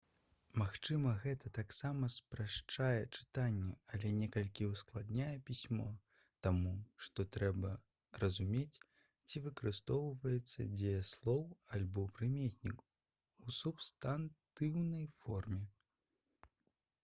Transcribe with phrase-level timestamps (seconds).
[0.59, 5.85] магчыма гэта таксама спрашчае чытанне але некалькі ўскладняе пісьмо
[6.47, 6.71] таму
[7.09, 7.75] што трэба
[8.25, 8.81] разумець
[9.27, 11.45] ці выкарыстоўваецца дзеяслоў
[11.79, 12.83] альбо прыметнік
[13.45, 15.63] у субстантыўнай форме